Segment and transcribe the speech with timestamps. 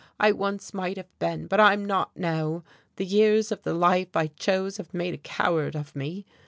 [0.19, 2.63] I once might have been; but I'm not now,
[2.95, 6.25] the years of the life I chose have made a coward of me.